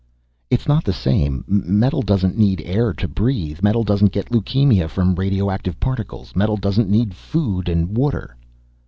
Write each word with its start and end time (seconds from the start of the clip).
"It's 0.49 0.67
not 0.67 0.83
the 0.83 0.93
same. 0.93 1.43
Metal 1.47 2.01
doesn't 2.01 2.35
need 2.35 2.63
air 2.65 2.91
to 2.91 3.07
breathe. 3.07 3.61
Metal 3.61 3.83
doesn't 3.83 4.11
get 4.11 4.31
leukemia 4.31 4.89
from 4.89 5.13
radioactive 5.13 5.79
particles. 5.79 6.35
Metal 6.35 6.57
doesn't 6.57 6.89
need 6.89 7.13
food 7.13 7.69
and 7.69 7.95
water." 7.95 8.35